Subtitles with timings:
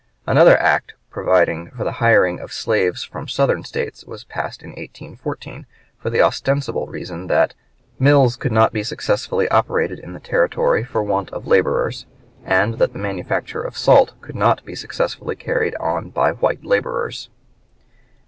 [0.25, 5.67] Another act providing for the hiring of slaves from Southern States was passed in 1814,
[5.99, 7.53] for the ostensible reason that
[7.99, 12.07] "mills could not be successfully operated in the territory for want of laborers,
[12.43, 17.29] and that the manufacture of salt could not be successfully carried on by white laborers."